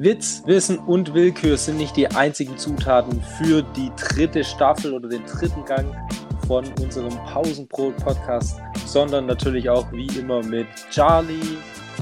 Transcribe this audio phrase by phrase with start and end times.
[0.00, 5.26] Witz, Wissen und Willkür sind nicht die einzigen Zutaten für die dritte Staffel oder den
[5.26, 5.92] dritten Gang
[6.46, 11.58] von unserem Pausenbrot-Podcast, sondern natürlich auch wie immer mit Charlie,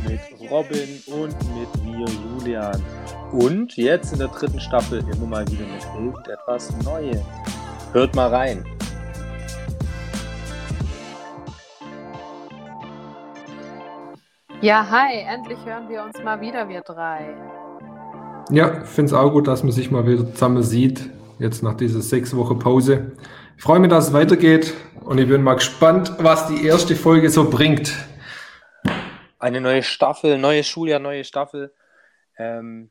[0.06, 0.20] mit
[0.50, 2.06] Robin und mit mir,
[2.38, 2.84] Julian.
[3.32, 7.22] Und jetzt in der dritten Staffel immer mal wieder mit irgendetwas Neuem.
[7.92, 8.62] Hört mal rein.
[14.60, 17.34] Ja, hi, endlich hören wir uns mal wieder, wir drei.
[18.50, 21.74] Ja, ich finde es auch gut, dass man sich mal wieder zusammen sieht, jetzt nach
[21.74, 23.10] dieser sechs Wochen Pause.
[23.56, 24.72] Ich freue mich, dass es weitergeht
[25.04, 27.92] und ich bin mal gespannt, was die erste Folge so bringt.
[29.40, 31.72] Eine neue Staffel, neues Schuljahr, neue Staffel.
[32.38, 32.90] Ähm,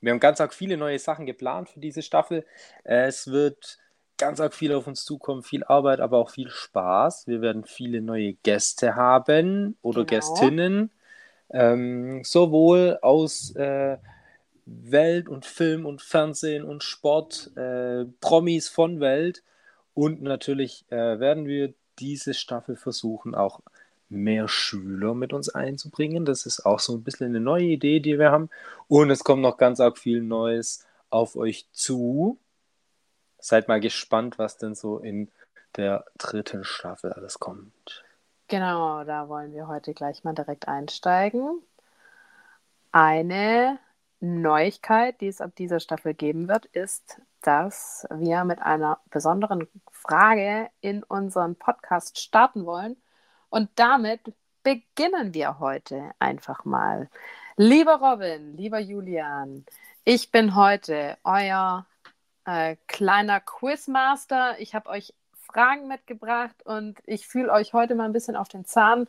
[0.00, 2.46] wir haben ganz arg viele neue Sachen geplant für diese Staffel.
[2.84, 3.78] Äh, es wird
[4.16, 7.26] ganz arg viel auf uns zukommen, viel Arbeit, aber auch viel Spaß.
[7.26, 10.20] Wir werden viele neue Gäste haben oder genau.
[10.20, 10.92] Gästinnen,
[11.50, 13.96] ähm, sowohl aus äh,
[14.66, 19.42] Welt und Film und Fernsehen und Sport, äh, Promis von Welt.
[19.94, 23.60] Und natürlich äh, werden wir diese Staffel versuchen, auch
[24.08, 26.24] mehr Schüler mit uns einzubringen.
[26.24, 28.50] Das ist auch so ein bisschen eine neue Idee, die wir haben.
[28.88, 32.38] Und es kommt noch ganz arg viel Neues auf euch zu.
[33.38, 35.30] Seid mal gespannt, was denn so in
[35.76, 38.04] der dritten Staffel alles kommt.
[38.48, 41.60] Genau, da wollen wir heute gleich mal direkt einsteigen.
[42.92, 43.78] Eine
[44.20, 50.70] Neuigkeit, die es ab dieser Staffel geben wird, ist, dass wir mit einer besonderen Frage
[50.80, 52.96] in unseren Podcast starten wollen.
[53.50, 57.08] Und damit beginnen wir heute einfach mal.
[57.56, 59.64] Lieber Robin, lieber Julian,
[60.04, 61.86] ich bin heute euer
[62.46, 64.58] äh, kleiner Quizmaster.
[64.58, 68.64] Ich habe euch Fragen mitgebracht und ich fühle euch heute mal ein bisschen auf den
[68.64, 69.06] Zahn.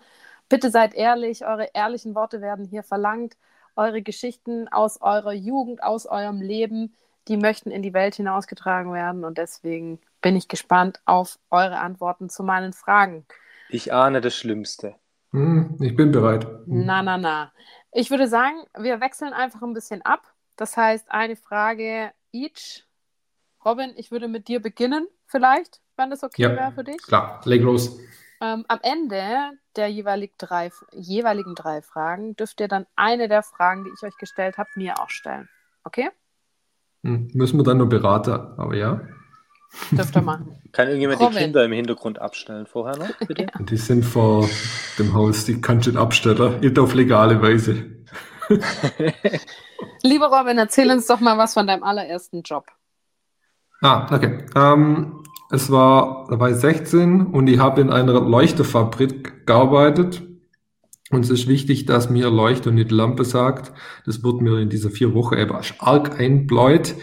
[0.50, 3.36] Bitte seid ehrlich, eure ehrlichen Worte werden hier verlangt
[3.75, 6.93] eure Geschichten aus eurer Jugend, aus eurem Leben,
[7.27, 9.23] die möchten in die Welt hinausgetragen werden.
[9.23, 13.25] Und deswegen bin ich gespannt auf eure Antworten zu meinen Fragen.
[13.69, 14.95] Ich ahne das Schlimmste.
[15.31, 16.47] Hm, ich bin bereit.
[16.65, 17.52] Na, na, na.
[17.91, 20.21] Ich würde sagen, wir wechseln einfach ein bisschen ab.
[20.55, 22.85] Das heißt, eine Frage each.
[23.64, 27.02] Robin, ich würde mit dir beginnen, vielleicht, wenn das okay ja, wäre für dich.
[27.02, 27.99] Klar, leg los.
[28.45, 33.83] Ähm, am Ende der jeweilig drei, jeweiligen drei Fragen dürft ihr dann eine der Fragen,
[33.83, 35.50] die ich euch gestellt habe, mir auch stellen.
[35.83, 36.10] Okay?
[37.04, 39.02] Hm, müssen wir dann nur beraten, aber ja.
[39.92, 40.56] Dürft ihr machen.
[40.72, 41.33] Kann irgendjemand Robin.
[41.33, 43.44] die Kinder im Hintergrund abstellen vorher noch, bitte?
[43.44, 43.64] ja.
[43.64, 44.48] Die sind vor
[45.00, 47.86] dem Haus, die kannst du abstellen, nicht auf legale Weise.
[50.04, 52.67] Lieber Robin, erzähl uns doch mal was von deinem allerersten Job.
[53.82, 54.45] Ah, okay.
[54.56, 60.23] Ähm, es war, da war ich 16 und ich habe in einer Leuchterfabrik gearbeitet.
[61.11, 63.72] Und es ist wichtig, dass mir Leuchte und nicht Lampe sagt.
[64.06, 66.95] Das wurde mir in dieser vier Wochen eben arg einbläut.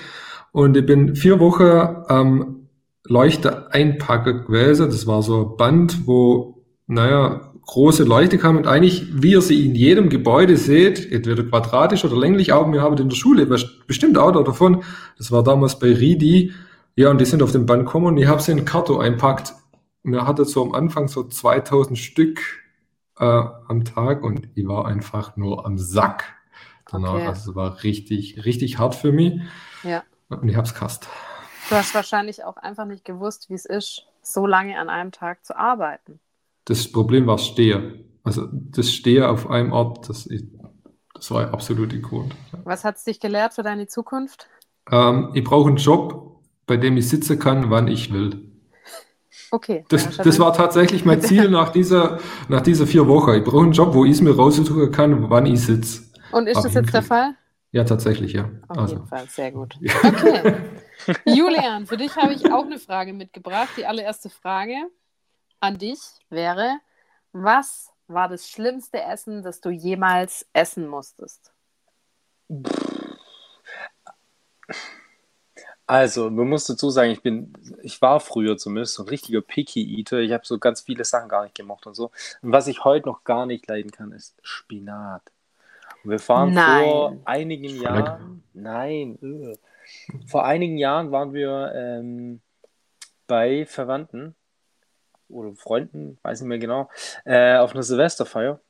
[0.51, 2.69] Und ich bin vier Wochen ähm,
[3.07, 4.87] Leuchte einpacken gewesen.
[4.87, 9.65] Das war so ein Band, wo, naja, große Leuchte kam und eigentlich, wie ihr sie
[9.67, 13.47] in jedem Gebäude seht, entweder quadratisch oder länglich, auch wir haben in der Schule
[13.87, 14.83] bestimmt auch davon.
[15.17, 16.53] Das war damals bei Ridi
[16.95, 19.55] ja, und die sind auf dem Band gekommen und ich habe sie in Karton einpackt.
[20.03, 22.41] Wir hatten so am Anfang so 2000 Stück
[23.19, 26.25] äh, am Tag und ich war einfach nur am Sack.
[26.91, 27.27] Danach, okay.
[27.27, 29.41] also es war richtig, richtig hart für mich.
[29.83, 30.03] Ja.
[30.29, 31.09] Und ich habe es gehasst.
[31.69, 35.45] Du hast wahrscheinlich auch einfach nicht gewusst, wie es ist, so lange an einem Tag
[35.45, 36.21] zu arbeiten.
[36.65, 37.95] Das Problem war Steher.
[38.25, 40.29] Also das Steher auf einem Ort, das,
[41.15, 42.33] das war absolut ikon.
[42.65, 44.49] Was hat es dich gelehrt für deine Zukunft?
[44.91, 46.32] Ähm, ich brauche einen Job,
[46.67, 48.53] bei dem ich sitzen kann, wann ich will.
[49.51, 49.85] Okay.
[49.89, 52.19] Das, das war tatsächlich mein Ziel nach dieser,
[52.49, 53.35] nach dieser vier Wochen.
[53.35, 56.03] Ich brauche einen Job, wo ich es mir raussuchen kann, wann ich sitze.
[56.33, 57.35] Und ist das jetzt der Fall?
[57.73, 58.51] Ja, tatsächlich, ja.
[58.69, 58.95] Auf also.
[58.95, 59.77] jeden Fall, sehr gut.
[61.05, 61.17] Okay.
[61.25, 63.71] Julian, für dich habe ich auch eine Frage mitgebracht.
[63.77, 64.77] Die allererste Frage
[65.59, 65.99] an dich
[66.31, 66.79] wäre,
[67.33, 71.53] was war das schlimmste Essen, das du jemals essen musstest?
[75.93, 77.53] Also, man muss dazu sagen, ich bin,
[77.83, 80.21] ich war früher zumindest so ein richtiger Picky Eater.
[80.21, 82.11] Ich habe so ganz viele Sachen gar nicht gemocht und so.
[82.41, 85.21] Und was ich heute noch gar nicht leiden kann, ist Spinat.
[86.03, 86.85] Und wir fahren nein.
[86.85, 89.55] vor einigen Jahren, nein, öh.
[90.27, 92.41] vor einigen Jahren waren wir ähm,
[93.27, 94.35] bei Verwandten
[95.29, 96.89] oder Freunden, weiß nicht mehr genau,
[97.27, 98.61] äh, auf einer Silvesterfeier.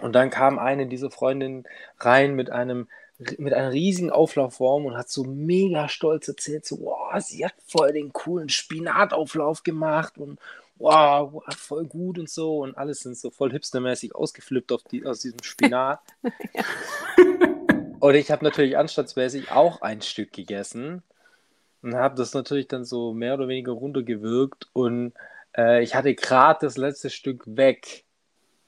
[0.00, 1.64] Und dann kam eine dieser Freundinnen
[1.98, 2.88] rein mit einem
[3.38, 7.92] mit einer riesigen Auflaufform und hat so mega stolz erzählt, so, wow, sie hat voll
[7.92, 10.38] den coolen Spinatauflauf gemacht und
[10.78, 15.20] wow, voll gut und so und alles sind so voll hipstermäßig ausgeflippt auf die, aus
[15.20, 16.00] diesem Spinat.
[18.00, 21.04] Und ich habe natürlich anstandsmäßig auch ein Stück gegessen
[21.82, 25.12] und habe das natürlich dann so mehr oder weniger runtergewirkt und
[25.56, 28.02] äh, ich hatte gerade das letzte Stück weg.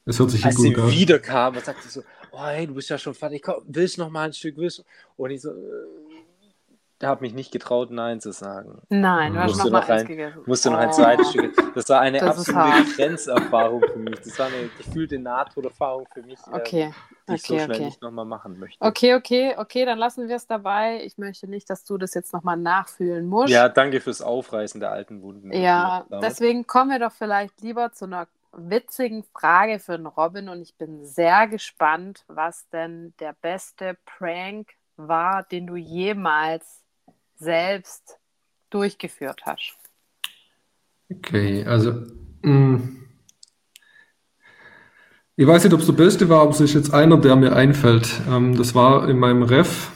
[0.05, 0.89] Das hört sich Als gut sie an.
[0.89, 2.05] wieder kam und sagte so,
[2.37, 4.85] oh hey, du bist ja schon fertig, komm, willst du noch mal ein Stück, willst?
[5.17, 5.55] Und ich so, äh,
[7.03, 8.81] habe mich nicht getraut, Nein zu sagen.
[8.89, 10.41] Nein, du hast noch mal noch eins ein- gegessen.
[10.47, 10.93] Musste noch ein Oh.
[10.93, 11.75] zweites Stück.
[11.75, 12.93] Das war eine Das absolute.
[12.97, 14.21] Grenzerfahrung für mich.
[14.21, 16.95] Das war eine gefühlte Nahtoderfahrung für mich, ähm, Okay,
[17.29, 17.85] die ich so okay, schnell okay.
[17.87, 18.83] nicht nochmal machen möchte.
[18.83, 21.03] Okay, okay, okay, dann lassen wir es dabei.
[21.05, 23.53] Ich möchte nicht, dass du das jetzt nochmal nachfühlen musst.
[23.53, 25.53] Ja, danke fürs Aufreißen der alten Wunden.
[25.53, 30.63] Ja, deswegen kommen wir doch vielleicht lieber zu einer witzigen Frage für den Robin und
[30.63, 36.83] ich bin sehr gespannt, was denn der beste Prank war, den du jemals
[37.37, 38.19] selbst
[38.71, 39.77] durchgeführt hast.
[41.11, 41.93] Okay, also
[42.43, 42.81] mh,
[45.37, 47.55] ich weiß nicht, ob es der beste war, aber es ist jetzt einer, der mir
[47.57, 48.21] einfällt.
[48.29, 49.91] Ähm, das war in meinem Ref.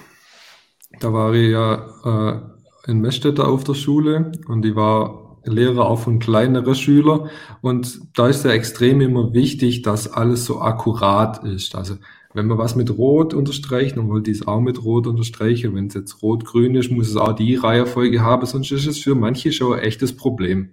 [1.01, 2.55] Da war ich ja
[2.87, 7.29] äh, in Mestetter auf der Schule und ich war Lehrer auch von kleineren Schülern.
[7.61, 11.75] Und da ist ja extrem immer wichtig, dass alles so akkurat ist.
[11.75, 11.97] Also
[12.35, 15.75] wenn man was mit Rot unterstreicht, dann wollte ich es auch mit Rot unterstreichen.
[15.75, 19.15] Wenn es jetzt Rot-Grün ist, muss es auch die Reihenfolge haben, sonst ist es für
[19.15, 20.71] manche schon ein echtes Problem.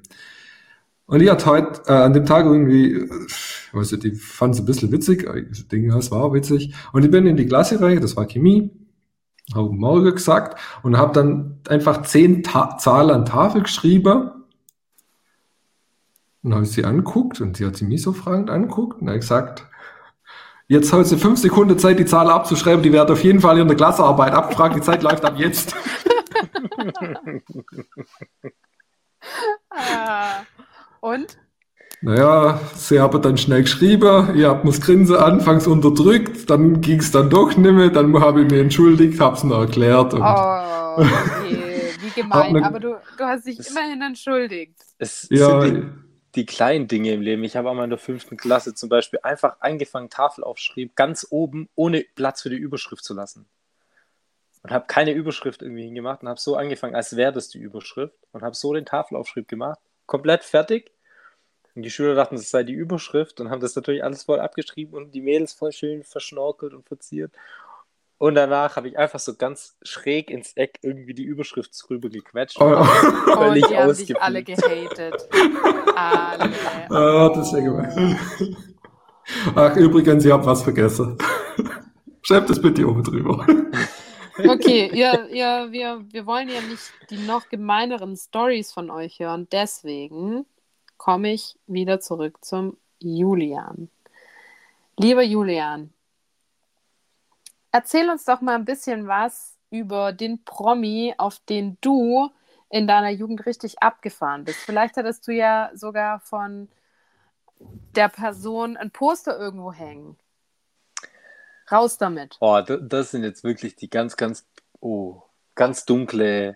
[1.07, 3.09] Und ich hatte heute äh, an dem Tag irgendwie, äh,
[3.73, 6.73] weiß nicht, ich fand es ein bisschen witzig, ich denke, es war witzig.
[6.93, 8.71] Und ich bin in die Klasse rein, das war Chemie,
[9.53, 14.31] habe Morgen gesagt und habe dann einfach zehn Ta Zahlen an Tafel geschrieben.
[16.45, 19.17] Und habe ich sie anguckt und sie hat sie mich so fragend anguckt und habe
[19.17, 19.65] gesagt,
[20.67, 23.67] jetzt hat sie fünf Sekunden Zeit, die Zahl abzuschreiben, die wird auf jeden Fall in
[23.67, 25.75] der Klassearbeit abgefragt, die Zeit läuft ab jetzt.
[29.69, 30.43] Ah,
[31.01, 31.37] und?
[32.01, 37.29] Naja, sie haben dann schnell geschrieben, ihr habt mir's Grinsen anfangs unterdrückt, dann ging's dann
[37.31, 40.23] doch nicht mehr, dann habe ich mich entschuldigt, hab's noch erklärt und Oh,
[40.97, 42.63] okay, wie gemein.
[42.63, 44.75] Aber du, du hast dich Das- immerhin entschuldigt.
[44.99, 46.04] Es ja, sind die,
[46.35, 47.43] die kleinen Dinge im Leben.
[47.43, 51.27] Ich habe auch mal in der fünften Klasse zum Beispiel einfach angefangen, Tafel aufschrieb, ganz
[51.29, 53.47] oben, ohne Platz für die Überschrift zu lassen.
[54.63, 58.17] Und habe keine Überschrift irgendwie hingemacht und habe so angefangen, als wäre das die Überschrift
[58.31, 59.79] und habe so den Tafelaufschrieb gemacht.
[60.07, 60.91] Komplett fertig.
[61.75, 64.95] Und die Schüler dachten, das sei die Überschrift und haben das natürlich alles voll abgeschrieben
[64.95, 67.31] und die Mädels voll schön verschnorkelt und verziert.
[68.25, 72.59] Und danach habe ich einfach so ganz schräg ins Eck irgendwie die Überschrift drüber gequetscht.
[72.59, 72.87] Oh, Und
[73.37, 74.19] Völlig die haben ausgeflippt.
[74.19, 75.29] alle gehatet.
[75.95, 76.51] alle.
[76.89, 78.19] Ah, das ist ja gemein.
[79.53, 81.19] Ach, übrigens, ich habe was vergessen.
[82.23, 83.45] Schreibt das bitte oben drüber.
[84.39, 89.47] Okay, ihr, ihr, wir, wir wollen ja nicht die noch gemeineren Stories von euch hören.
[89.51, 90.47] Deswegen
[90.97, 93.91] komme ich wieder zurück zum Julian.
[94.97, 95.93] Lieber Julian,
[97.75, 102.29] erzähl uns doch mal ein bisschen was über den Promi, auf den du
[102.69, 104.59] in deiner Jugend richtig abgefahren bist.
[104.59, 106.69] Vielleicht hattest du ja sogar von
[107.95, 110.17] der Person ein Poster irgendwo hängen.
[111.69, 112.37] Raus damit.
[112.39, 114.45] Oh, da- das sind jetzt wirklich die ganz, ganz,
[114.79, 115.21] oh,
[115.55, 116.55] ganz dunkle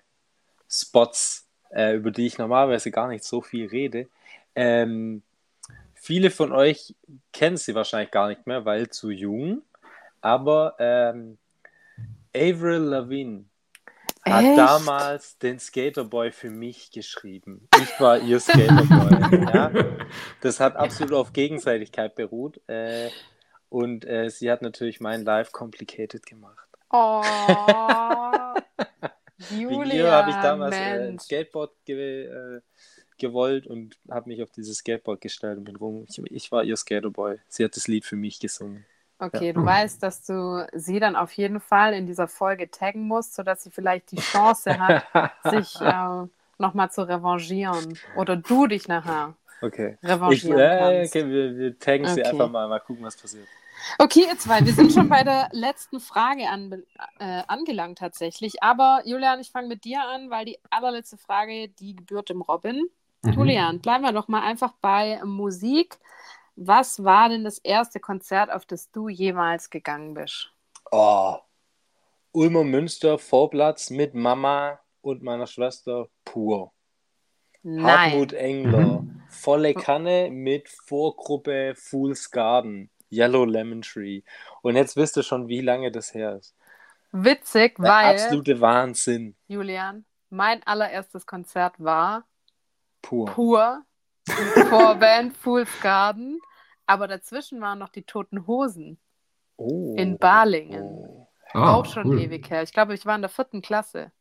[0.69, 4.07] Spots, äh, über die ich normalerweise gar nicht so viel rede.
[4.55, 5.21] Ähm,
[5.95, 6.95] viele von euch
[7.33, 9.63] kennen sie wahrscheinlich gar nicht mehr, weil zu jung.
[10.21, 11.37] Aber ähm,
[12.35, 13.45] Avril Lavigne
[14.25, 14.57] hat Echt?
[14.57, 17.67] damals den Skaterboy für mich geschrieben.
[17.81, 19.45] Ich war ihr Skaterboy.
[19.53, 19.71] ja.
[20.41, 22.59] Das hat absolut auf Gegenseitigkeit beruht.
[22.67, 23.09] Äh,
[23.69, 26.67] und äh, sie hat natürlich mein Life complicated gemacht.
[26.91, 27.21] Oh,
[29.49, 31.17] Wegen Julia, ihr habe ich damals äh.
[31.17, 32.61] Skateboard ge äh,
[33.17, 36.05] gewollt und habe mich auf dieses Skateboard gestellt und bin rum.
[36.09, 37.37] Ich, ich war ihr Skaterboy.
[37.47, 38.85] Sie hat das Lied für mich gesungen.
[39.19, 39.53] Okay, Ja.
[39.53, 43.63] du weißt, dass du sie dann auf jeden Fall in dieser Folge taggen musst, sodass
[43.63, 45.03] sie vielleicht die Chance hat,
[45.51, 46.25] sich äh,
[46.57, 47.99] nochmal zu revanchieren.
[48.15, 49.97] Oder du dich nachher Okay.
[50.01, 51.15] Ich, revanchieren äh, kannst.
[51.15, 52.29] okay wir, wir taggen sie Okay.
[52.29, 53.45] einfach mal, mal gucken, was passiert.
[53.97, 56.83] Okay, ihr zwei, wir sind schon bei der letzten Frage anbe-
[57.19, 58.61] äh, angelangt tatsächlich.
[58.63, 62.89] Aber Julian, ich fange mit dir an, weil die allerletzte Frage, die gebührt dem Robin.
[63.21, 63.31] Mhm.
[63.33, 65.97] Julian, bleiben wir doch mal einfach bei Musik.
[66.61, 70.51] Was war denn das erste Konzert, auf das du jemals gegangen bist?
[70.91, 71.37] Oh.
[72.33, 76.73] Ulmer Münster, Vorplatz mit Mama und meiner Schwester pur.
[77.63, 78.11] Nein.
[78.11, 84.23] Hartmut Engler, volle Kanne mit Vorgruppe Fool's Garden, Yellow Lemon Tree.
[84.61, 86.57] Und jetzt wisst ihr schon, wie lange das her ist.
[87.13, 89.33] Witzig, Der weil, absolute Wahnsinn.
[89.47, 92.25] Julian, mein allererstes Konzert war
[93.01, 93.27] Pur.
[93.27, 93.85] pur
[94.69, 96.39] Vorband Fool's Garden,
[96.89, 98.97] aber dazwischen waren noch die Toten Hosen
[99.57, 99.95] Oh.
[99.97, 100.83] in Balingen.
[100.83, 101.27] Oh.
[101.53, 102.19] Ah, auch schon cool.
[102.21, 102.63] ewig her.
[102.63, 104.11] Ich glaube, ich war in der vierten Klasse.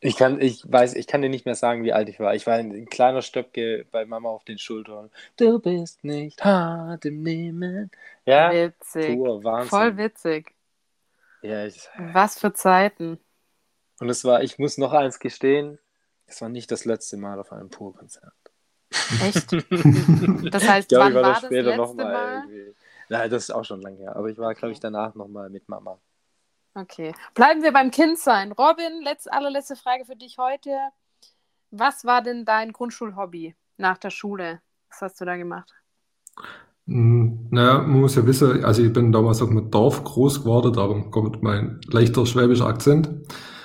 [0.00, 2.34] Ich kann, ich weiß, ich kann dir nicht mehr sagen, wie alt ich war.
[2.34, 5.10] Ich war ein kleiner Stöpke bei Mama auf den Schultern.
[5.36, 7.90] Du bist nicht hart im Nehmen.
[8.26, 9.16] Ja, Witzig.
[9.16, 9.68] pur Wahnsinn.
[9.70, 10.54] Voll witzig.
[11.42, 13.18] Ja, ich, Was für Zeiten.
[14.00, 15.78] und es war, ich muss noch eins gestehen,
[16.26, 18.32] es war nicht das letzte Mal auf einem Pur-Konzert.
[19.18, 19.52] Echt?
[20.50, 22.48] Das heißt, Ich glaube, wann ich war war da das später letzte nochmal Mal?
[22.48, 22.74] irgendwie.
[23.08, 24.16] Nein, das ist auch schon lange her.
[24.16, 26.00] Aber ich war, glaube ich, danach nochmal mit Mama.
[26.74, 27.14] Okay.
[27.34, 28.52] Bleiben wir beim Kindsein.
[28.52, 30.70] Robin, letz, allerletzte Frage für dich heute.
[31.72, 34.62] Was war denn dein Grundschulhobby nach der Schule?
[34.90, 35.72] Was hast du da gemacht?
[36.86, 40.72] Hm, Naja, man muss ja wissen, also ich bin damals auf einem Dorf groß geworden,
[40.72, 43.08] darum kommt mein leichter schwäbischer Akzent.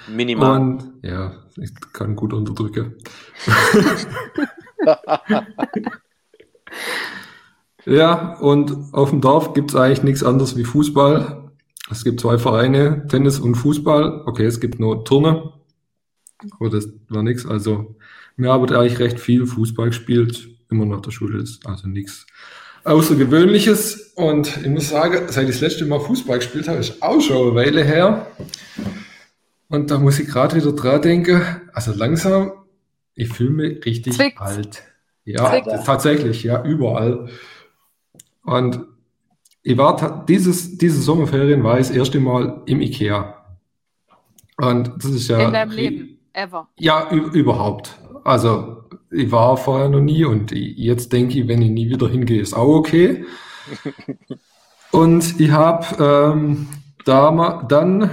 [0.08, 0.66] Minimal.
[0.70, 2.96] Und ja, ich kann gut unterdrücken.
[7.86, 11.52] Ja, und auf dem Dorf gibt es eigentlich nichts anderes wie Fußball.
[11.90, 14.24] Es gibt zwei Vereine, Tennis und Fußball.
[14.26, 15.54] Okay, es gibt nur Turnen,
[16.60, 17.46] aber das war nichts.
[17.46, 17.96] Also,
[18.36, 22.28] wir haben eigentlich recht viel Fußball gespielt, immer nach der Schule ist also nichts
[22.84, 24.12] Außergewöhnliches.
[24.16, 27.38] Und ich muss sagen, seit ich das letzte Mal Fußball gespielt habe, ist auch schon
[27.38, 28.28] eine Weile her.
[29.70, 31.42] Und da muss ich gerade wieder dran denken,
[31.74, 32.52] also langsam,
[33.18, 34.40] ich fühle mich richtig Zwickt's.
[34.42, 34.84] alt.
[35.26, 35.68] Ja, Zwickt.
[35.68, 37.28] das- tatsächlich, ja, überall.
[38.44, 38.80] Und
[39.64, 43.34] ich war dieses, diese Sommerferien war ich das erste Mal im Ikea.
[44.58, 46.20] Und das ist ja In deinem Leben.
[46.34, 46.68] Ever.
[46.80, 48.00] ja, überhaupt.
[48.24, 52.08] Also, ich war vorher noch nie und ich- jetzt denke ich, wenn ich nie wieder
[52.08, 53.26] hingehe, ist auch okay.
[54.92, 55.86] Und ich habe
[56.34, 56.68] ähm,
[57.04, 58.10] da dann,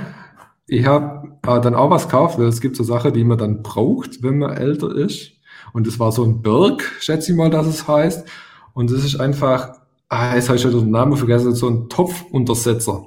[0.67, 3.63] ich habe äh, dann auch was gekauft, weil es gibt so Sachen, die man dann
[3.63, 5.33] braucht, wenn man älter ist.
[5.73, 8.27] Und das war so ein Berg, schätze ich mal, dass es heißt.
[8.75, 13.07] Und das ist einfach, ah, jetzt habe ich schon den Namen vergessen, so ein Topfuntersetzer.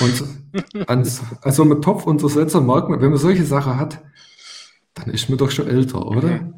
[0.00, 0.24] Und
[0.88, 4.02] an, so- an so einem Topfuntersetzer merkt man, wenn man solche Sachen hat,
[4.94, 6.52] dann ist man doch schon älter, oder?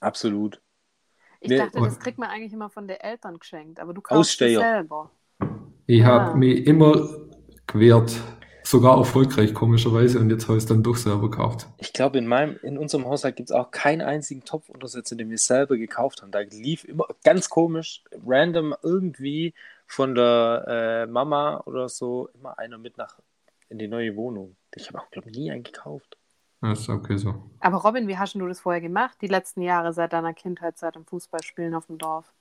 [0.00, 0.60] Absolut.
[1.40, 4.40] Ich Nee, dachte, das kriegt man eigentlich immer von den Eltern geschenkt, aber du kaufst
[4.42, 4.60] es Aussteher.
[4.60, 5.10] selber.
[5.86, 6.06] Ich Ah.
[6.06, 7.08] habe mich immer
[7.66, 8.20] gewehrt,
[8.62, 11.68] sogar erfolgreich komischerweise, und jetzt habe ich es dann doch selber gekauft.
[11.76, 15.38] Ich glaube, in meinem, in unserem Haushalt gibt es auch keinen einzigen Topfuntersetzer, den wir
[15.38, 16.30] selber gekauft haben.
[16.30, 19.54] Da lief immer ganz komisch, random irgendwie
[19.86, 23.18] von der äh, Mama oder so immer einer mit nach
[23.68, 24.56] in die neue Wohnung.
[24.74, 26.16] Ich habe auch, glaube ich, nie einen gekauft.
[26.60, 27.34] Das ist okay so.
[27.60, 30.78] Aber Robin, wie hast denn du das vorher gemacht, die letzten Jahre seit deiner Kindheit,
[30.78, 32.32] seit dem Fußballspielen auf dem Dorf?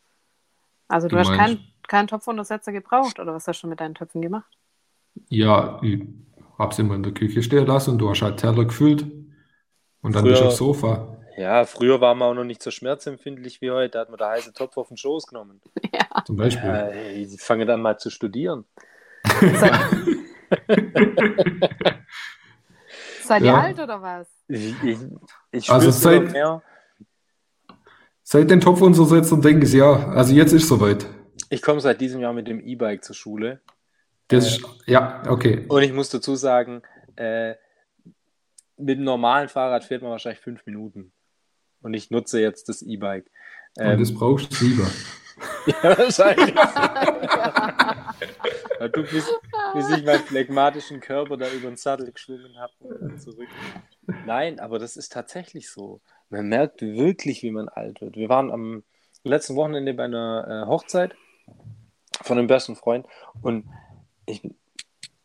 [0.88, 4.22] Also du, Du hast keinen keinen Topfuntersetzer gebraucht oder was hast du mit deinen Töpfen
[4.22, 4.58] gemacht?
[5.30, 6.02] Ja, ich
[6.60, 9.06] habe sie immer in der Küche stehen lassen und du hast halt Teller gefüllt
[10.02, 11.10] und dann bist du Früher- aufs Sofa.
[11.36, 13.90] Ja, früher war man auch noch nicht so schmerzempfindlich wie heute.
[13.94, 15.62] Da hat man der heiße Topf auf den Schoß genommen.
[16.26, 16.70] Zum Beispiel.
[16.70, 18.66] Äh, ich fange dann mal zu studieren.
[23.24, 23.62] Seid, ihr Ja.
[23.62, 24.28] alt oder was?
[24.48, 24.98] Ich, ich,
[25.52, 26.62] ich Also seit- mehr.
[28.26, 31.06] Seit den Topfuntersetzern denke ich, ja, also jetzt ist soweit.
[31.50, 33.60] Ich komme seit diesem Jahr mit dem E-Bike zur Schule.
[34.28, 35.66] Das ist, ja, okay.
[35.68, 36.82] Und ich muss dazu sagen,
[37.16, 37.56] äh,
[38.78, 41.12] mit einem normalen Fahrrad fährt man wahrscheinlich fünf Minuten.
[41.82, 43.30] Und ich nutze jetzt das E-Bike.
[43.78, 44.88] Und Ähm, das brauchst du lieber.
[45.68, 46.56] ja, wahrscheinlich.
[48.80, 49.30] Ja, du bist,
[49.74, 53.48] bis ich meinen phlegmatischen Körper da über den Sattel geschwungen habe und zurück.
[54.26, 56.02] Nein, aber das ist tatsächlich so.
[56.30, 58.16] Man merkt wirklich, wie man alt wird.
[58.16, 58.84] Wir waren am
[59.24, 61.16] letzten Wochenende bei einer äh, Hochzeit
[62.22, 63.06] von einem besten Freund
[63.42, 63.66] und
[64.26, 64.42] ich,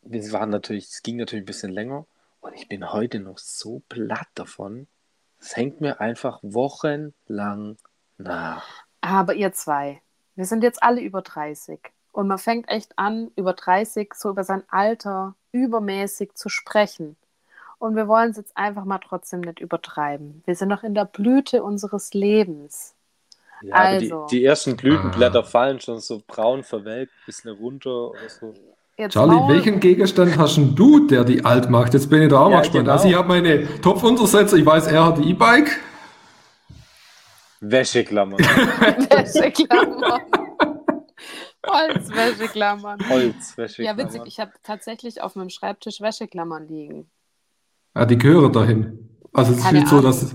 [0.03, 2.07] wir waren natürlich, es ging natürlich ein bisschen länger
[2.41, 4.89] und ich bin heute noch so platt davon.
[5.41, 7.79] Es hängt mir einfach wochenlang
[8.19, 8.85] nach.
[9.01, 10.03] Aber ihr zwei,
[10.37, 11.81] wir sind jetzt alle über 30
[12.13, 17.17] und man fängt echt an, über 30 so über sein Alter übermäßig zu sprechen.
[17.79, 20.43] Und wir wollen es jetzt einfach mal trotzdem nicht übertreiben.
[20.47, 22.95] Wir sind noch in der Blüte unseres Lebens.
[23.61, 24.27] Ja, aber Also.
[24.27, 25.45] die, die ersten Blütenblätter Ah.
[25.45, 28.55] fallen schon so braun verwelkt, bisschen runter oder so.
[28.99, 31.95] Jetzt Charlie, Maul- welchen Gegenstand hast denn du, der die alt macht?
[31.95, 32.85] Jetzt bin ich da auch Ja, mal gespannt.
[32.87, 32.93] genau.
[32.97, 35.79] Also ich habe meine Topfuntersetzer, ich weiß, er hat die E-Bike.
[37.61, 38.39] Wäscheklammern,
[39.11, 40.21] Wäscheklammern.
[41.67, 42.99] Holzwäscheklammern.
[43.09, 43.99] Holzwäscheklammern.
[43.99, 44.23] Ja, witzig.
[44.27, 47.11] Ich habe tatsächlich auf meinem Schreibtisch Wäscheklammern liegen.
[47.97, 49.05] Ja, die gehören dahin.
[49.33, 50.35] Also es ist nicht so, dass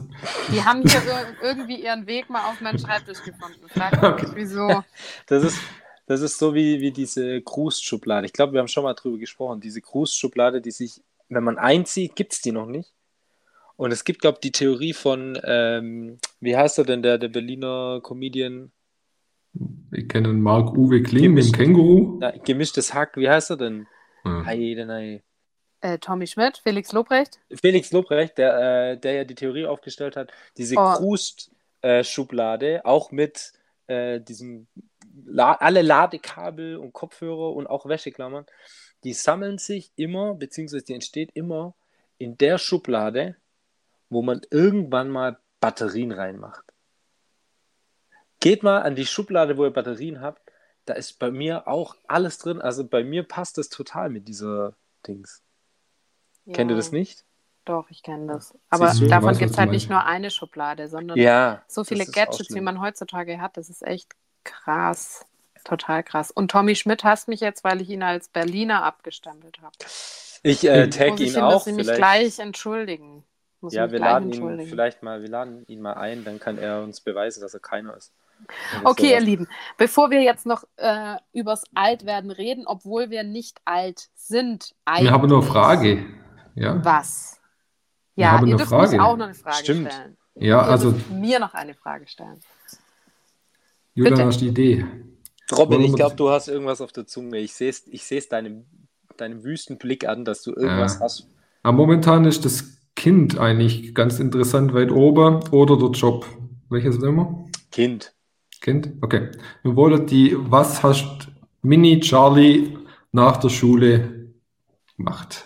[0.53, 3.67] Die haben hier ir- irgendwie ihren Weg mal auf meinen Schreibtisch gefunden.
[3.67, 4.27] Frag mich Okay.
[4.36, 4.84] wieso.
[5.27, 5.58] Das ist,
[6.05, 8.25] das ist so wie, wie diese Grußschublade.
[8.25, 9.62] Ich glaube, wir haben schon mal drüber gesprochen.
[9.62, 12.93] Diese Grußschublade, die sich, wenn man einzieht, gibt es die noch nicht.
[13.75, 17.29] Und es gibt, glaube ich, die Theorie von, ähm, wie heißt er denn, der, der
[17.29, 18.72] Berliner Comedian?
[19.91, 21.53] ich kenne Marc-Uwe Kling mit dem Gemischt.
[21.55, 22.17] Känguru.
[22.19, 23.88] Na, gemischtes Hack, wie heißt er denn?
[24.24, 24.45] Hm.
[24.45, 25.22] Heide, nein.
[25.81, 27.39] Äh, Tommy Schmidt, Felix Lobrecht.
[27.53, 30.93] Felix Lobrecht, der, äh, der ja die Theorie aufgestellt hat, diese Oh.
[30.95, 33.53] Krust-Schublade, auch mit
[33.88, 34.67] äh, diesem
[35.25, 38.46] La alle Ladekabel und Kopfhörer und auch Wäscheklammern,
[39.03, 41.75] die sammeln sich immer, beziehungsweise die entsteht immer
[42.17, 43.36] in der Schublade,
[44.10, 46.65] wo man irgendwann mal Batterien reinmacht.
[48.39, 50.41] Geht mal an die Schublade, wo ihr Batterien habt,
[50.86, 52.62] da ist bei mir auch alles drin.
[52.62, 54.74] Also bei mir passt das total mit dieser
[55.08, 55.41] Dings.
[56.51, 57.24] Kennt ihr Ja, das nicht?
[57.65, 58.53] Doch, ich kenne das.
[58.70, 59.08] Aber du?
[59.08, 61.63] davon gibt es halt nicht nur eine Schublade, sondern Ja.
[61.67, 63.55] so viele Gadgets, wie man heutzutage hat.
[63.55, 65.25] Das ist echt krass.
[65.63, 66.29] Total krass.
[66.31, 69.71] Und Tommy Schmidt hasst mich jetzt, weil ich ihn als Berliner abgestempelt habe.
[70.43, 71.53] Ich äh, Muss tag ich ihn ihm auch.
[71.53, 73.23] das nämlich Vielleicht, gleich entschuldigen.
[73.62, 74.69] Muss ja, mich wir gleich laden ihn entschuldigen.
[74.69, 77.95] vielleicht mal, wir laden ihn mal ein, dann kann er uns beweisen, dass er keiner
[77.95, 78.12] ist.
[78.83, 79.47] Okay, ihr sowas- Lieben,
[79.77, 85.29] bevor wir jetzt noch äh, übers Altwerden reden, obwohl wir nicht alt sind, Wir haben
[85.29, 85.47] nur eine.
[85.50, 86.05] Frage.
[86.55, 87.39] Ja, Was?
[88.15, 88.91] Ja, ihr eine dürft Frage.
[88.91, 89.93] mich auch noch eine Frage Stimmt.
[89.93, 90.17] stellen.
[90.35, 92.41] ja Ihr also dürft mir noch eine Frage stellen.
[93.95, 94.25] Julian, bitte.
[94.25, 94.85] hast du die Idee?
[95.51, 97.38] Robin, ich glaube, du hast irgendwas auf der Zunge.
[97.39, 98.65] Ich sehe es ich seh's deinem,
[99.17, 101.01] deinem wüsten Blick an, dass du irgendwas Ja.
[101.01, 101.27] hast.
[101.63, 106.25] Aber momentan ist das Kind eigentlich ganz interessant weit oben oder der Job.
[106.69, 107.45] Welches immer?
[107.71, 108.13] Kind.
[108.62, 108.91] Kind?
[109.01, 109.29] Okay.
[109.63, 111.27] Wir wollen die, was hast
[111.62, 112.77] Mini Charlie
[113.12, 114.31] nach der Schule
[114.97, 115.45] gemacht?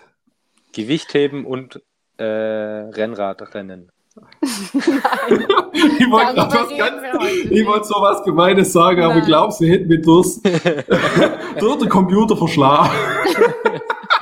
[0.74, 1.82] Gewichtheben und
[2.18, 3.92] äh, Rennradrennen.
[5.74, 6.38] Ich wollte
[7.66, 9.22] wollte so was Gemeines sagen, aber Nein.
[9.22, 10.42] ich glaube, sie hätten mir durchs,
[11.60, 12.92] durch den Computer verschlagen.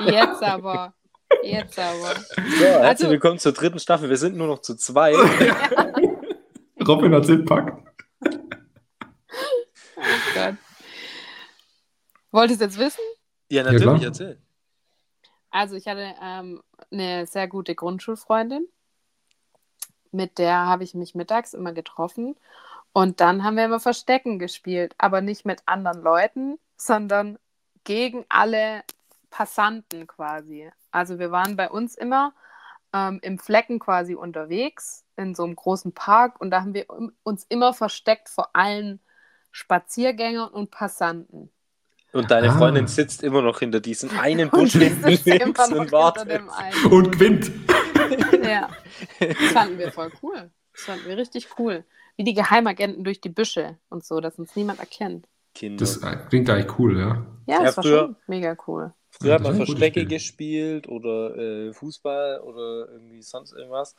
[0.00, 0.94] Jetzt aber.
[1.42, 2.14] Jetzt aber.
[2.14, 4.08] So, herzlich Also- willkommen zur dritten Staffel.
[4.10, 5.14] Wir sind nur noch zu zwei.
[6.86, 7.82] Robin hat sie gepackt.
[9.96, 10.02] Oh
[10.34, 10.54] Gott.
[12.32, 13.00] Wollt ihr es jetzt wissen?
[13.50, 14.40] ja, natürlich, erzähl.
[15.50, 16.60] Also ich hatte ähm,
[16.90, 18.66] eine sehr gute Grundschulfreundin.
[20.12, 22.36] Mit der habe ich mich mittags immer getroffen.
[22.92, 24.94] Und dann haben wir immer Verstecken gespielt.
[24.98, 27.38] Aber nicht mit anderen Leuten, sondern
[27.84, 28.82] gegen alle
[29.30, 30.70] Passanten quasi.
[30.90, 32.32] Also wir waren bei uns immer
[32.92, 36.40] ähm, im Flecken quasi unterwegs, in so einem großen Park.
[36.40, 36.86] Und da haben wir
[37.22, 39.00] uns immer versteckt vor allen
[39.52, 41.50] Spaziergängern und Passanten.
[42.12, 42.56] Und deine Ah.
[42.56, 46.42] Freundin sitzt immer noch hinter diesem einen Und Busch immer links und wartet.
[46.90, 47.50] Und gewinnt.
[48.42, 48.68] Ja,
[49.20, 50.50] das fanden wir voll cool.
[50.72, 51.84] Das fanden wir richtig cool.
[52.16, 55.26] Wie die Geheimagenten durch die Büsche und so, dass uns niemand erkennt.
[55.54, 55.78] Kinder.
[55.80, 57.26] Das klingt eigentlich cool, ja.
[57.46, 58.92] Ja, Ja, das war früher- schon mega cool.
[59.18, 60.06] Früher hat man Verstecke Spiel.
[60.08, 63.94] gespielt oder äh, Fußball oder irgendwie sonst irgendwas.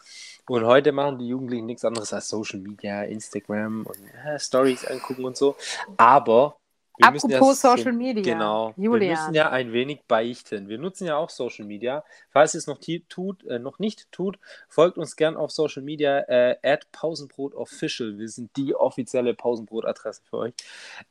[0.47, 5.25] Und heute machen die Jugendlichen nichts anderes als Social Media, Instagram und äh, Stories angucken
[5.25, 5.55] und so.
[5.97, 6.57] Aber
[6.97, 8.23] wir müssen ja Apropos so- Social Media.
[8.23, 8.73] Genau.
[8.75, 9.11] Wir Julian.
[9.11, 10.67] müssen ja ein wenig beichten.
[10.67, 12.03] Wir nutzen ja auch Social Media.
[12.31, 12.79] Falls ihr es noch,
[13.09, 18.17] tut, äh, noch nicht tut, folgt uns gern auf Social Media äh, at Pausenbrot Official.
[18.17, 20.53] Wir sind die offizielle Pausenbrot-Adresse für euch.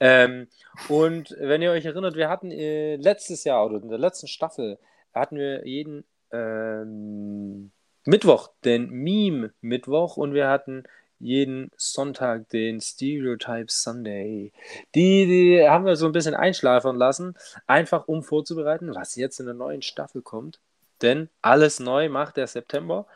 [0.01, 0.49] Ähm,
[0.88, 4.79] und wenn ihr euch erinnert, wir hatten äh, letztes Jahr oder in der letzten Staffel
[5.14, 7.70] hatten wir jeden ähm,
[8.05, 10.85] Mittwoch den Meme-Mittwoch und wir hatten
[11.19, 14.53] jeden Sonntag den Stereotype Sunday.
[14.95, 17.35] Die, die haben wir so ein bisschen einschlafern lassen,
[17.67, 20.61] einfach um vorzubereiten, was jetzt in der neuen Staffel kommt.
[21.03, 23.07] Denn alles neu macht der September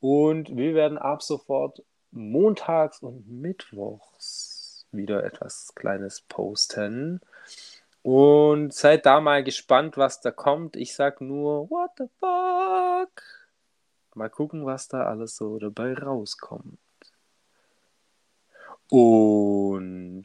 [0.00, 7.20] und wir werden ab sofort montags und mittwochs wieder etwas Kleines posten.
[8.02, 10.76] Und seid da mal gespannt, was da kommt.
[10.76, 13.22] Ich sag nur, what the fuck?
[14.14, 16.78] Mal gucken, was da alles so dabei rauskommt.
[18.90, 20.24] Und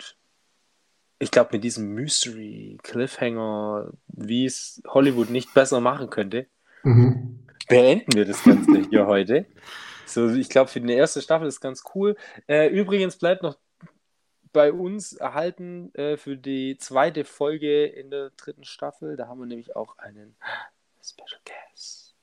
[1.20, 6.48] ich glaube, mit diesem Mystery Cliffhanger, wie es Hollywood nicht besser machen könnte,
[6.84, 7.40] Mhm.
[7.70, 9.46] beenden wir das Ganze hier heute.
[10.06, 12.16] So, ich glaube, für die erste Staffel ist ganz cool.
[12.48, 13.58] Äh, übrigens bleibt noch
[14.52, 19.16] bei uns erhalten äh, für die zweite Folge in der dritten Staffel.
[19.16, 20.36] Da haben wir nämlich auch einen
[21.02, 22.16] Special Guest.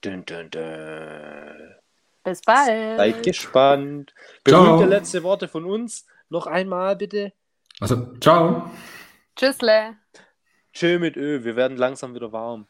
[0.00, 1.74] Dun, dun, dun.
[2.26, 2.96] Bis bald.
[2.96, 4.12] Seid gespannt.
[4.46, 4.64] Ciao.
[4.64, 6.06] Berühmte letzte Worte von uns.
[6.28, 7.32] Noch einmal bitte.
[7.78, 8.68] Also, ciao.
[9.36, 9.96] Tschüssle.
[10.72, 11.44] Chill mit Ö.
[11.44, 12.66] Wir werden langsam wieder warm.